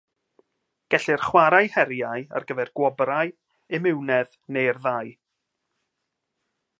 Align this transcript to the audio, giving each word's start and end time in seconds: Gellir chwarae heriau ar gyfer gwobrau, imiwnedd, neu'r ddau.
Gellir 0.93 1.21
chwarae 1.25 1.67
heriau 1.73 2.23
ar 2.39 2.47
gyfer 2.51 2.71
gwobrau, 2.79 3.33
imiwnedd, 3.79 4.35
neu'r 4.57 4.81
ddau. 4.87 5.13